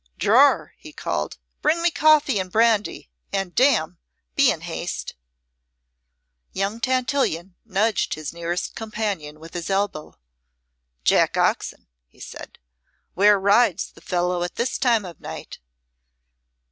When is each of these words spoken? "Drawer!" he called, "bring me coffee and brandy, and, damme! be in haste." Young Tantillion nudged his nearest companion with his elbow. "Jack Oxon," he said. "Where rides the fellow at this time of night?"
"Drawer!" 0.17 0.73
he 0.79 0.91
called, 0.91 1.37
"bring 1.61 1.79
me 1.83 1.91
coffee 1.91 2.39
and 2.39 2.51
brandy, 2.51 3.11
and, 3.31 3.53
damme! 3.53 3.99
be 4.33 4.49
in 4.49 4.61
haste." 4.61 5.13
Young 6.53 6.79
Tantillion 6.79 7.53
nudged 7.65 8.15
his 8.15 8.33
nearest 8.33 8.73
companion 8.75 9.39
with 9.39 9.53
his 9.53 9.69
elbow. 9.69 10.15
"Jack 11.03 11.37
Oxon," 11.37 11.85
he 12.07 12.19
said. 12.19 12.57
"Where 13.13 13.39
rides 13.39 13.91
the 13.91 14.01
fellow 14.01 14.41
at 14.41 14.55
this 14.55 14.79
time 14.79 15.05
of 15.05 15.19
night?" 15.21 15.59